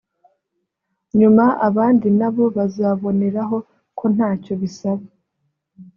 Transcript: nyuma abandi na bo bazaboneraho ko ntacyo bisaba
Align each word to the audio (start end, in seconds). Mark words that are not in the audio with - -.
nyuma 1.19 1.45
abandi 1.67 2.07
na 2.19 2.29
bo 2.33 2.45
bazaboneraho 2.57 3.57
ko 3.97 4.05
ntacyo 4.13 4.53
bisaba 4.61 5.05